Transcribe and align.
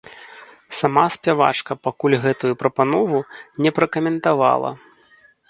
Сама 0.77 1.03
спявачка 1.15 1.77
пакуль 1.87 2.15
гэтую 2.23 2.51
прапанову 2.63 3.19
не 3.67 3.71
пракаментавала. 3.79 4.71